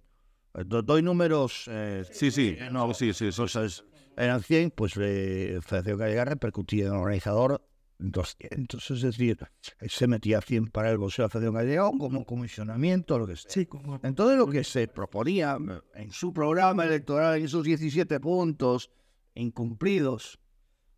[0.55, 1.65] eh, do- doy números...
[1.67, 3.37] eh, Sí, sí, no, sí, sí, sí.
[3.41, 3.83] cosas
[4.17, 7.65] eran 100, pues eh, Federación Gallega repercutía en el organizador
[8.01, 8.91] 200.
[8.91, 9.37] Es decir,
[9.79, 13.35] eh, se metía 100 para el bolsillo de la Federación Gallega como comisionamiento, lo que
[13.35, 13.49] sea.
[13.51, 15.57] Sí, como Entonces lo que se proponía
[15.95, 18.89] en su programa electoral, en esos 17 puntos
[19.35, 20.39] incumplidos,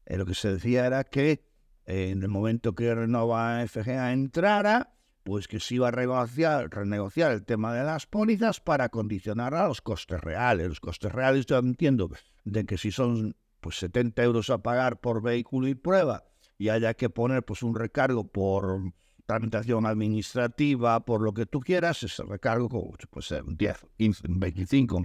[0.06, 1.44] eh, lo que se decía era que eh,
[1.86, 7.44] en el momento que Renova FGA entrara, pues que se iba a renegociar, renegociar el
[7.44, 10.68] tema de las pólizas para condicionar a los costes reales.
[10.68, 12.10] Los costes reales yo entiendo
[12.44, 16.26] de que si son pues 70 euros a pagar por vehículo y prueba
[16.58, 18.94] y haya que poner pues un recargo por
[19.26, 25.04] tramitación administrativa, por lo que tú quieras, ese recargo un 10, 15, un 25.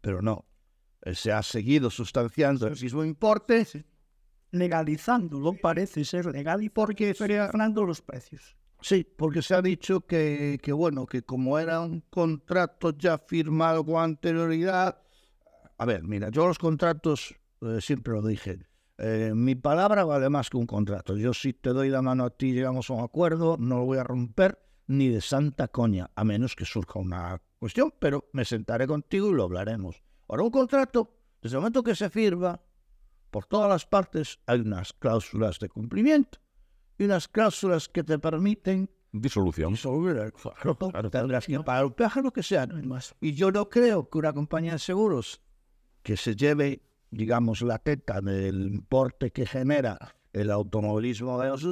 [0.00, 0.44] Pero no,
[1.12, 3.66] se ha seguido sustanciando el mismo importe
[4.54, 8.56] legalizándolo, parece ser legal y porque frenando los precios.
[8.80, 13.84] Sí, porque se ha dicho que, que, bueno, que como era un contrato ya firmado
[13.84, 15.00] con anterioridad.
[15.78, 18.58] A ver, mira, yo los contratos eh, siempre lo dije.
[18.98, 21.16] eh, mi palabra vale más que un contrato.
[21.16, 23.98] Yo si te doy la mano a ti llegamos a un acuerdo, no lo voy
[23.98, 28.86] a romper ni de santa coña, a menos que surja una cuestión, pero me sentaré
[28.86, 30.02] contigo y lo hablaremos.
[30.28, 32.60] Ahora, un contrato, desde el momento que se firma,
[33.34, 36.38] por todas las partes hay unas cláusulas de cumplimiento
[36.96, 39.72] y unas cláusulas que te permiten Disolución.
[39.72, 41.10] disolver el claro, claro.
[41.10, 42.64] Tendrás que pagar un peaje, lo que sea.
[42.66, 42.96] ¿no?
[43.20, 45.40] Y yo no creo que una compañía de seguros
[46.04, 49.98] que se lleve digamos, la teta del importe que genera
[50.32, 51.64] el automovilismo de los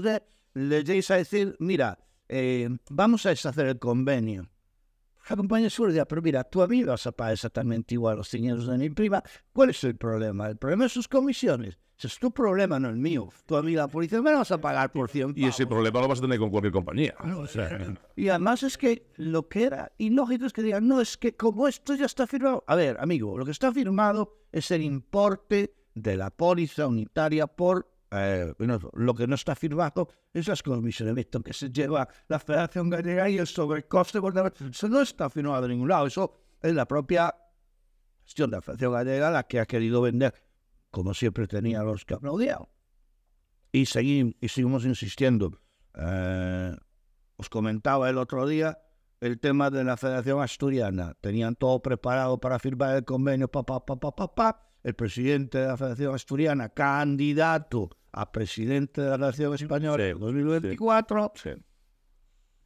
[0.55, 4.51] le lleguéis a decir, mira, eh, vamos a deshacer el convenio.
[5.31, 8.31] La compañía de seguridad, pero mira, tú a mí vas a pagar exactamente igual los
[8.31, 9.23] dineros de mi prima.
[9.53, 10.49] ¿Cuál es el problema?
[10.49, 11.79] El problema es sus comisiones.
[11.97, 13.29] Ese es tu problema, no el mío.
[13.47, 15.77] Tú a mí la policía me la vas a pagar por 100 Y ese pavos.
[15.77, 17.15] problema lo vas a tener con cualquier compañía.
[17.37, 21.17] O sea, y además es que lo que era ilógico es que digan, no, es
[21.17, 22.65] que como esto ya está firmado.
[22.67, 27.92] A ver, amigo, lo que está firmado es el importe de la póliza unitaria por.
[28.13, 28.53] Eh,
[28.95, 33.29] lo que no está firmado es las comisiones de que se lleva la Federación Gallega
[33.29, 34.19] y el sobrecoste.
[34.71, 36.07] Eso no está firmado de ningún lado.
[36.07, 37.35] Eso es la propia
[38.25, 40.35] gestión de la Federación Gallega la que ha querido vender,
[40.91, 42.59] como siempre tenía los que aplaudían.
[43.73, 45.59] Y, seguim- y seguimos insistiendo.
[45.95, 46.77] Eh,
[47.37, 48.79] os comentaba el otro día
[49.21, 51.15] el tema de la Federación Asturiana.
[51.21, 54.69] Tenían todo preparado para firmar el convenio, pa, pa, pa, pa, pa, pa.
[54.83, 60.19] El presidente de la Federación Asturiana, candidato a presidente de la Nación Española Sí, en
[60.19, 61.51] 2024, Sí.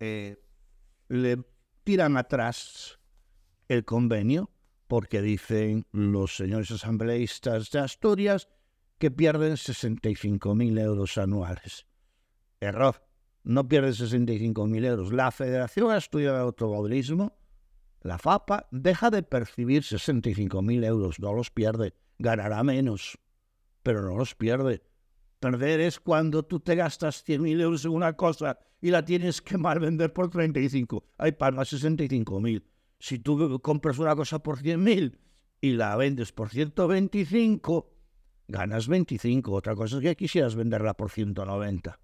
[0.00, 0.36] eh,
[1.08, 1.38] le
[1.84, 2.98] tiran atrás
[3.68, 4.50] el convenio
[4.88, 8.48] porque dicen los señores asambleístas de Asturias
[8.98, 11.86] que pierden 65.000 euros anuales.
[12.60, 13.02] Error.
[13.44, 15.12] No pierden 65.000 euros.
[15.12, 17.36] La Federación Asturiana de Automovilismo,
[18.00, 21.20] la FAPA, deja de percibir 65.000 euros.
[21.20, 21.94] No los pierde.
[22.18, 23.18] Ganará menos,
[23.82, 24.82] pero no los pierde.
[25.40, 29.58] Perder es cuando tú te gastas 100.000 euros en una cosa y la tienes que
[29.58, 31.04] mal vender por 35.
[31.18, 32.64] Hay palma 65.000.
[32.98, 35.18] Si tú compras una cosa por 100.000
[35.60, 37.92] y la vendes por 125,
[38.48, 39.52] ganas 25.
[39.52, 41.98] Otra cosa es que quisieras venderla por 190.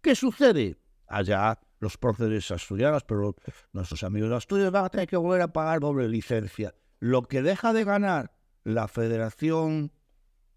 [0.00, 0.76] ¿Qué sucede?
[1.06, 3.36] Allá los próceres asturianos, pero
[3.72, 6.74] nuestros amigos de van a tener que volver a pagar doble licencia.
[6.98, 8.33] Lo que deja de ganar
[8.64, 9.92] la Federación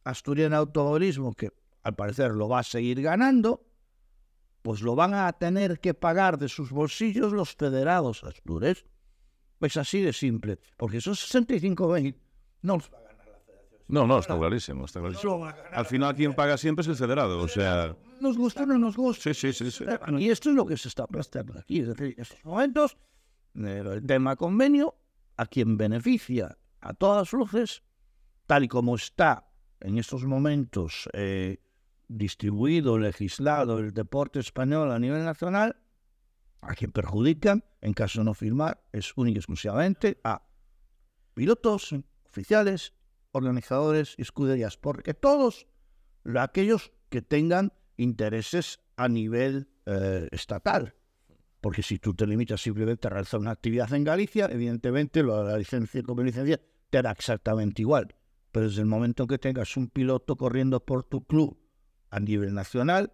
[0.03, 1.51] Asturiana de Automovilismo, que
[1.83, 3.65] al parecer lo va a seguir ganando,
[4.61, 8.85] pues lo van a tener que pagar de sus bolsillos los federados astures.
[9.59, 12.15] Es así de simple, porque esos 65.000
[12.61, 13.81] no los va a ganar la Federación.
[13.87, 15.39] No, no, está clarísimo, está No clarísimo.
[15.39, 17.95] ganar Al final quien paga siempre es el federado, o sea...
[18.19, 19.33] nos gusta o no nos gusta.
[19.33, 19.85] Sí, sí, sí, sí.
[20.19, 21.79] Y esto es lo que se está planteando aquí.
[21.79, 22.97] Es decir, en estos momentos,
[23.55, 24.95] eh, el tema convenio,
[25.37, 27.83] a quien beneficia a todas luces,
[28.47, 29.47] tal y como está
[29.79, 31.59] en estos momentos eh,
[32.07, 35.75] distribuido, legislado el deporte español a nivel nacional,
[36.61, 40.47] a quien perjudican, en caso de no firmar, es única y exclusivamente a
[41.35, 41.93] pilotos,
[42.25, 42.93] oficiales,
[43.31, 45.67] organizadores y escuderías, porque todos
[46.23, 50.95] lo- aquellos que tengan intereses a nivel eh, estatal.
[51.61, 55.51] Porque si tú te limitas simplemente a realizar una actividad en Galicia, evidentemente lo de
[55.51, 58.15] la licencia como licencia te da exactamente igual.
[58.51, 61.57] Pero desde el momento en que tengas un piloto corriendo por tu club
[62.09, 63.13] a nivel nacional,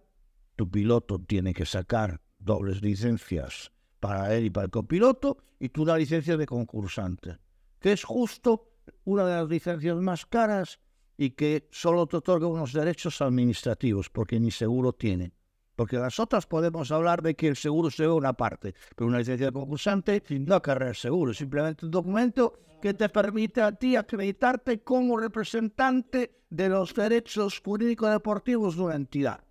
[0.56, 5.82] tu piloto tiene que sacar dobles licencias para él y para el copiloto y tú
[5.82, 7.38] una licencia de concursante,
[7.80, 8.70] que es justo
[9.04, 10.78] una de las licencias más caras
[11.16, 15.32] y que solo te otorga unos derechos administrativos, porque ni seguro tiene.
[15.76, 19.18] Porque las otras podemos hablar de que el seguro se ve una parte, pero una
[19.18, 23.96] licencia de concursante no acarrea el seguro, simplemente un documento que te permite a ti
[23.96, 29.42] acreditarte como representante de los derechos jurídicos deportivos de una entidad.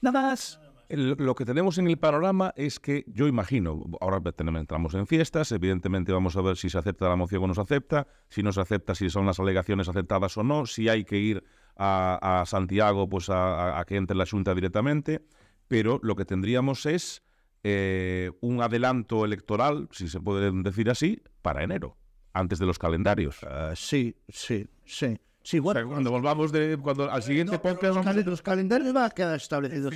[0.00, 0.60] Nada más.
[0.88, 5.52] Lo que tenemos en el panorama es que yo imagino, ahora tenemos- entramos en fiestas,
[5.52, 8.52] evidentemente vamos a ver si se acepta la moción o no se acepta, si no
[8.52, 11.44] se acepta, si son las alegaciones aceptadas o no, si hay que ir
[11.78, 15.22] a, Santiago pues a que entre la Junta directamente,
[15.68, 17.22] pero lo que tendríamos es
[17.64, 21.96] eh, un adelanto electoral, si se puede decir así, para enero,
[22.32, 23.42] antes de los calendarios.
[23.42, 25.18] Ah, sí, sí, sí.
[25.48, 28.42] Sí, O sea, bueno, cuando volvamos de cuando al siguiente no, podcast los, calen- los
[28.42, 29.94] calendarios van a quedar establecidos.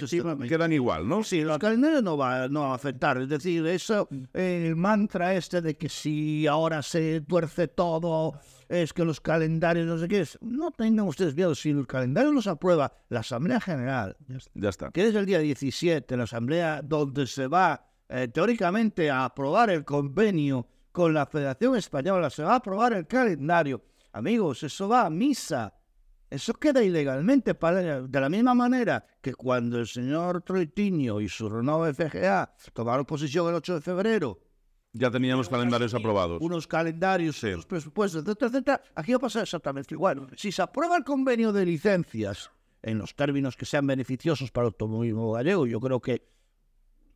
[0.48, 1.22] Quedan igual, ¿no?
[1.22, 3.18] Sí, los calendarios no va, no va a afectar.
[3.18, 8.32] Es decir, eso, eh, el mantra este de que si ahora se tuerce todo,
[8.66, 10.38] es que los calendarios no sé qué es.
[10.40, 11.54] No tengan ustedes miedo.
[11.54, 14.16] Si el calendario los aprueba la Asamblea General,
[14.54, 14.90] Ya está.
[14.90, 19.84] que es el día 17, la Asamblea donde se va eh, teóricamente a aprobar el
[19.84, 23.82] convenio con la Federación Española, se va a aprobar el calendario.
[24.12, 25.74] Amigos, eso va a misa.
[26.30, 31.48] Eso queda ilegalmente para- de la misma manera que cuando el señor Troitiño y su
[31.48, 34.38] Renault FGA tomaron posición el 8 de febrero,
[34.94, 36.40] Ya teníamos calendarios aprobados.
[36.42, 37.48] unos calendarios, Sí.
[37.48, 40.28] unos presupuestos, etcétera, etcétera, aquí va a pasar exactamente igual.
[40.36, 42.50] Si se aprueba el convenio de licencias
[42.82, 46.30] en los términos que sean beneficiosos para el automovilismo gallego, yo creo que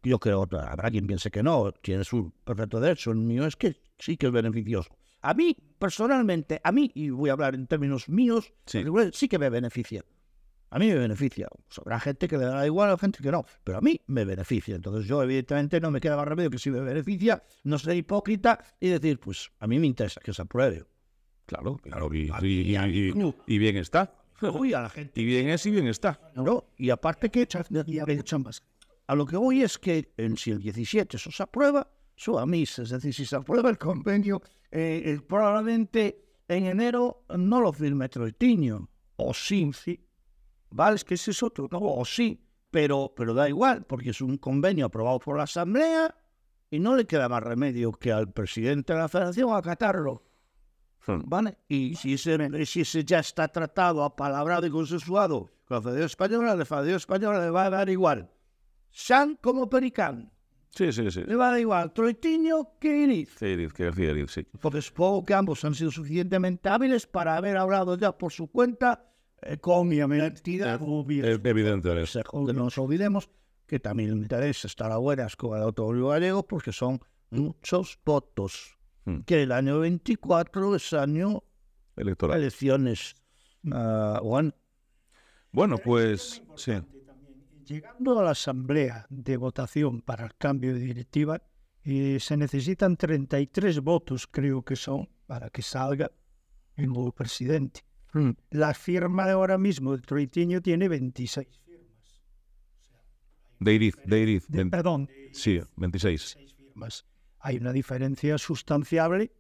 [0.02, 3.76] yo creo, habrá quien piense que no, tiene su perfecto derecho, el mío es que
[3.98, 4.90] sí que es beneficioso.
[5.28, 8.84] A mí, personalmente, a mí, y voy a hablar en términos míos, Sí.
[9.12, 10.04] sí que me beneficia.
[10.70, 11.48] A mí me beneficia.
[11.66, 13.44] Pues habrá gente que le da igual, a gente que no.
[13.64, 14.74] Pero a mí me beneficia.
[14.76, 18.62] Entonces yo, evidentemente, no me queda más remedio que si me beneficia, no ser hipócrita
[18.80, 20.84] y decir, pues a mí me interesa que se apruebe.
[21.46, 22.12] Claro, claro.
[22.12, 24.12] Y, y- y- y- y bien está.
[24.42, 25.20] Uy, a la gente.
[25.20, 26.20] Y bien es y bien está.
[26.34, 28.62] No, y aparte que a mucho más.
[29.06, 31.88] a lo que voy es que en, si el 17 eso se aprueba,
[32.46, 37.72] mí, es decir, si se aprueba el convenio, eh, eh, probablemente en enero no lo
[37.72, 40.00] firme Troitiño, o sí, sí,
[40.70, 40.96] ¿vale?
[40.96, 44.38] Es que ese es otro, no, o sí, pero, pero da igual, porque es un
[44.38, 46.14] convenio aprobado por la Asamblea
[46.70, 50.22] y no le queda más remedio que al presidente de la Federación acatarlo.
[51.06, 51.20] Hmm.
[51.24, 51.58] ¿Vale?
[51.68, 56.56] Y si ese, si ese ya está tratado, apalabrado y consensuado con la Federación Española,
[56.56, 58.30] la Federación Española le va a dar igual.
[58.90, 60.32] San como Pericán.
[60.70, 61.22] Sí, sí, sí.
[61.22, 63.34] Le va a dar igual Troitiño que Iriz.
[63.38, 64.46] Sí, Edith, que García Edith, sí.
[64.60, 69.10] Porque supongo que ambos han sido suficientemente hábiles para haber hablado ya por su cuenta
[69.42, 70.80] eh, con mi entidad.
[70.82, 72.12] Eh, Evidente es.
[72.12, 73.30] Que no nos olvidemos
[73.66, 77.00] que también el interés estar a buenas con el automóvil gallego porque son
[77.30, 78.76] muchos votos.
[79.04, 79.20] Hmm.
[79.20, 81.42] Que el año 24 es año
[81.96, 82.38] Electoral.
[82.38, 83.14] elecciones.
[83.72, 84.52] Ah, bueno,
[85.52, 86.72] Bueno, pues sí.
[87.66, 91.42] Llegando a la asamblea de votación para el cambio de directiva,
[91.82, 96.10] eh, se necesitan 33 votos, creo que son, para que salga
[96.76, 97.80] el nuevo presidente.
[98.50, 102.22] La firma de ahora mismo de Troitiño tiene 26 firmas.
[103.60, 104.40] De de.
[104.48, 106.34] De- ven- perdón, Sí, 26.
[106.36, 107.04] 26 firmas.
[107.40, 109.32] Hay una diferencia sustanciable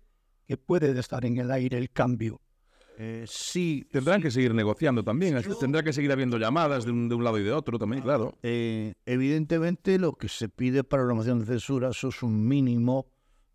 [0.46, 2.40] que puede estar en el aire el cambio.
[2.98, 5.36] Eh, sí, Tendrán que seguir negociando también.
[5.36, 8.02] así Tendrá que seguir habiendo llamadas de un, de un lado y de otro también,
[8.02, 8.36] claro.
[8.42, 13.06] Eh, evidentemente lo que se pide para la moción de censura eso es un mínimo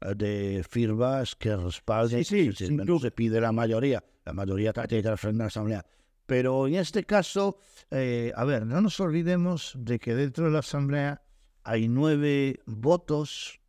[0.01, 2.23] eh, de firmas que respalden.
[2.23, 4.03] Sí, sí, no se pide la mayoría.
[4.25, 5.85] La mayoría tiene que refrendar la asamblea.
[6.25, 7.57] Pero en este caso,
[7.89, 11.21] eh, a ver, no nos olvidemos de que dentro de la asamblea
[11.63, 13.59] hay nueve votos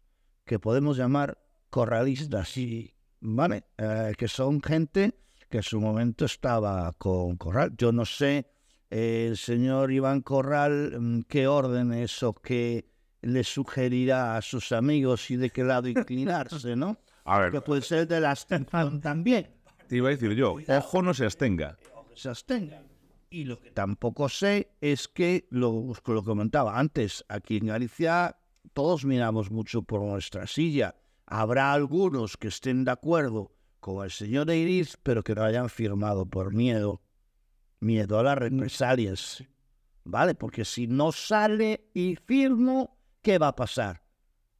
[0.44, 1.38] que podemos llamar
[1.70, 2.54] corralistas,
[3.20, 3.64] ¿vale?
[3.78, 5.14] Eh, que son gente
[5.52, 7.74] que en su momento estaba con Corral.
[7.76, 8.46] Yo no sé
[8.90, 12.86] eh, el señor Iván Corral mm, qué órdenes o qué
[13.20, 16.96] le sugerirá a sus amigos y de qué lado inclinarse, ¿no?
[17.24, 19.50] A ver, Que puede ser de la abstención también,
[19.88, 21.76] te iba a decir yo, ojo no se abstenga.
[22.14, 22.86] se abstengan.
[23.28, 28.36] Y lo que tampoco sé es que, lo, lo comentaba antes, aquí en Galicia
[28.72, 30.94] todos miramos mucho por nuestra silla.
[31.26, 36.24] Habrá algunos que estén de acuerdo con el señor Eiriz, pero que no hayan firmado
[36.24, 37.02] por miedo.
[37.80, 39.42] Miedo a las represalias.
[40.04, 40.36] ¿Vale?
[40.36, 44.04] Porque si no sale y firmo, ¿qué va a pasar?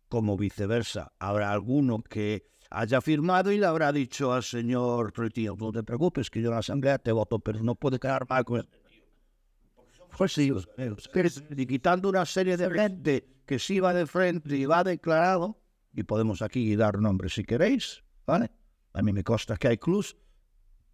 [0.09, 5.71] Como viceversa, habrá alguno que haya firmado y le habrá dicho al señor Troitino, no
[5.71, 8.59] te preocupes, que yo en la asamblea te voto, pero no puede quedar mal con
[8.59, 9.05] este tío".
[10.19, 10.53] Pues sí,
[11.57, 15.63] y quitando una serie de gente que sí va de frente y va declarado,
[15.95, 18.51] y podemos aquí dar nombres si queréis, ¿vale?
[18.95, 20.17] A mí me consta que hay clubs,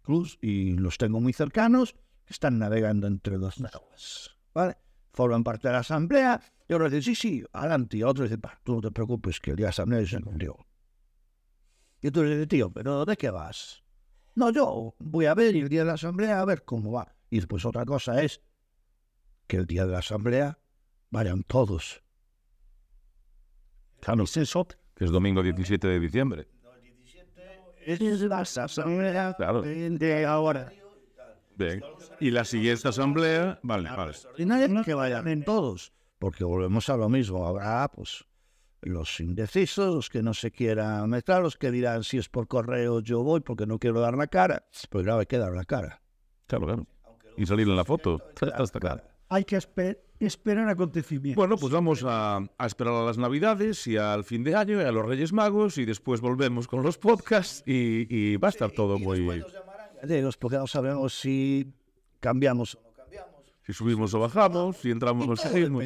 [0.03, 1.93] clubs y los tengo muy cercanos,
[2.25, 4.77] que están navegando entre dos aguas, ¿vale?
[5.13, 8.59] Forman parte de la asamblea, y otros dicen, sí, sí, adelante, y otros dicen, "Bah,
[8.63, 10.57] tú no te preocupes, que el día de la asamblea se cumplió.
[12.01, 13.83] Y tú le dices, tío, ¿pero de qué vas?
[14.35, 17.15] No, yo voy a ver el día de la asamblea a ver cómo va.
[17.29, 18.41] Y después otra cosa es
[19.47, 20.59] que el día de la asamblea
[21.09, 22.01] vayan todos.
[23.99, 24.79] Claro, es otro.
[24.95, 26.47] que es domingo 17 de diciembre.
[27.93, 29.61] Es la asamblea Claro.
[29.61, 30.71] De ahora.
[31.55, 31.81] Bien.
[32.19, 34.11] Y la siguiente asamblea, vale, vale.
[34.11, 35.91] extraordinaria que vayan todos.
[36.19, 37.45] Porque volvemos a lo mismo.
[37.47, 38.25] Habrá, pues,
[38.81, 42.99] los indecisos, los que no se quieran meter, los que dirán si es por correo
[43.01, 44.67] yo voy porque no quiero dar la cara.
[44.89, 46.01] Pero claro, hay que dar la cara.
[46.47, 46.87] Claro, claro.
[47.37, 48.21] Y salir en la foto.
[48.41, 49.01] Está claro.
[49.29, 51.35] Hay que esper- esperar acontecimientos.
[51.35, 54.83] Bueno, pues vamos a, a esperar a las Navidades y al fin de año y
[54.83, 58.71] a los Reyes Magos y después volvemos con los podcasts y, y va a estar
[58.71, 59.43] todo muy...
[60.01, 61.73] Gallegos, porque no sabemos si
[62.19, 63.53] cambiamos o no cambiamos.
[63.65, 65.83] Si subimos o bajamos, si entramos o salimos.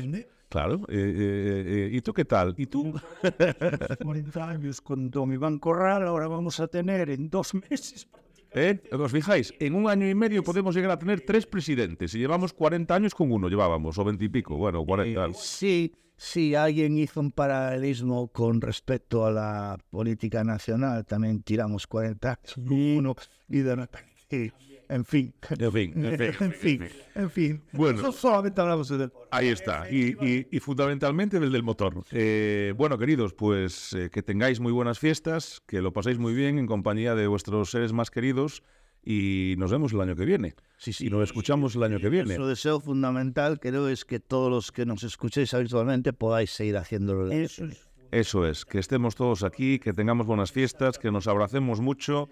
[0.50, 0.82] Claro.
[0.88, 2.54] eh, eh, eh, ¿Y tú qué tal?
[2.58, 2.94] ¿Y tú?
[4.04, 8.08] 40 años con don Iván Corral, ahora vamos a tener en dos meses.
[8.56, 8.82] ¿Eh?
[8.92, 9.54] ¿Os fijáis?
[9.60, 13.16] En un año y medio podemos llegar a tener tres presidentes y llevamos 40 años
[13.16, 15.34] con uno, llevábamos, o 20 y pico, bueno, 40.
[15.34, 21.06] Sí, sí, alguien hizo un paralelismo con respecto a la política nacional.
[21.06, 23.16] También tiramos 40 años con uno
[23.50, 24.54] y de repente
[24.90, 25.34] En fin.
[25.60, 26.34] En fin, en fin.
[26.40, 26.84] En fin,
[27.16, 27.64] en fin.
[27.72, 27.98] Bueno.
[27.98, 29.28] Nosotros solamente hablamos de deporte.
[29.32, 32.04] Ahí está, y, y- y fundamentalmente el del motor.
[32.12, 36.58] Eh, bueno, queridos, pues eh, que tengáis muy buenas fiestas, que lo paséis muy bien
[36.60, 38.64] en compañía de vuestros seres más queridos
[39.06, 40.56] y nos vemos el año que viene.
[40.78, 41.08] Sí, sí.
[41.08, 42.26] Y nos escuchamos el año que viene.
[42.26, 47.32] Nuestro deseo fundamental, creo, es que todos los que nos escuchéis habitualmente podáis seguir haciéndolo.
[47.32, 47.90] Eso es.
[48.12, 52.30] Eso es, que estemos todos aquí, que tengamos buenas fiestas, que nos abracemos mucho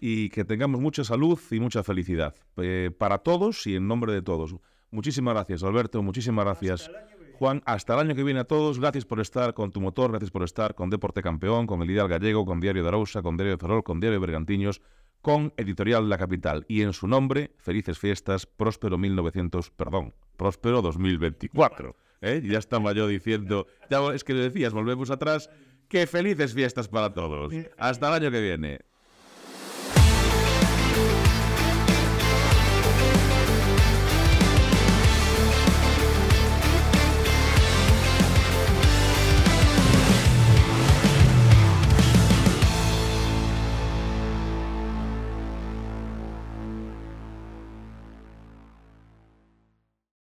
[0.00, 2.34] y que tengamos mucha salud y mucha felicidad.
[2.56, 4.54] Eh, para todos y en nombre de todos.
[4.90, 6.02] Muchísimas gracias, Alberto.
[6.02, 6.90] Muchísimas gracias,
[7.38, 7.62] Juan.
[7.66, 8.80] Hasta el año que viene a todos.
[8.80, 12.08] Gracias por estar con tu motor, gracias por estar con Deporte Campeón, con el Ideal
[12.08, 14.80] Gallego, con Diario de Arousa, con Diario de Ferrol, con Diario de Bergantiños,
[15.20, 16.64] con Editorial La Capital.
[16.68, 21.96] Y en su nombre, felices fiestas, próspero 1900, perdón, próspero 2024.
[22.22, 22.42] ¿eh?
[22.44, 25.50] Ya estaba yo diciendo, ya es que lo decías, volvemos atrás.
[25.88, 27.52] Que felices fiestas para todos.
[27.78, 28.80] Hasta el año que viene.